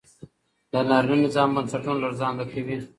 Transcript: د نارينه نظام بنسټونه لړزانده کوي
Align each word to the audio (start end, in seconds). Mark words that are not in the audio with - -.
د 0.71 0.73
نارينه 0.89 1.21
نظام 1.25 1.49
بنسټونه 1.55 1.97
لړزانده 2.03 2.45
کوي 2.51 2.77